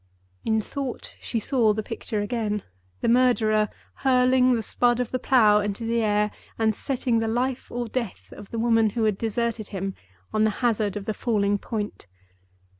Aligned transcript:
In 0.43 0.61
thought, 0.61 1.15
she 1.19 1.39
saw 1.39 1.73
the 1.73 1.83
picture 1.83 2.21
again—the 2.21 3.07
murderer 3.07 3.69
hurling 3.97 4.55
the 4.55 4.63
Spud 4.63 4.99
of 4.99 5.11
the 5.11 5.19
plow 5.19 5.59
into 5.59 5.85
the 5.85 6.01
air, 6.01 6.31
and 6.57 6.73
setting 6.73 7.19
the 7.19 7.27
life 7.27 7.69
or 7.69 7.87
death 7.87 8.33
of 8.35 8.49
the 8.49 8.57
woman 8.57 8.89
who 8.97 9.03
had 9.03 9.15
deserted 9.19 9.67
him 9.67 9.93
on 10.33 10.43
the 10.43 10.49
hazard 10.65 10.97
of 10.97 11.05
the 11.05 11.13
falling 11.13 11.59
point. 11.59 12.07